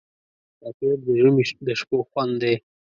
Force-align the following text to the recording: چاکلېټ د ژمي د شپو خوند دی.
چاکلېټ 0.59 0.99
د 1.05 1.09
ژمي 1.19 1.43
د 1.67 1.69
شپو 1.79 1.97
خوند 2.09 2.33
دی. 2.41 2.55